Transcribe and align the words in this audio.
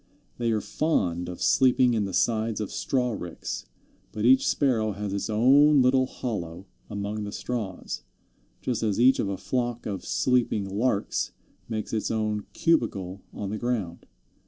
They 0.39 0.49
are 0.49 0.61
fond 0.61 1.29
of 1.29 1.43
sleeping 1.43 1.93
in 1.93 2.05
the 2.05 2.11
sides 2.13 2.59
of 2.59 2.71
straw 2.71 3.11
ricks, 3.11 3.67
but 4.11 4.25
each 4.25 4.47
Sparrow 4.47 4.93
has 4.93 5.13
its 5.13 5.29
own 5.29 5.83
little 5.83 6.07
hollow 6.07 6.65
among 6.89 7.23
the 7.23 7.31
straws, 7.31 8.01
just 8.61 8.81
as 8.81 8.99
each 8.99 9.19
of 9.19 9.29
a 9.29 9.37
flock 9.37 9.85
of 9.85 10.03
sleeping 10.03 10.65
Larks 10.67 11.33
makes 11.69 11.93
its 11.93 12.09
own 12.09 12.47
"cubicle" 12.53 13.21
on 13.31 13.51
the 13.51 13.59
ground. 13.59 14.07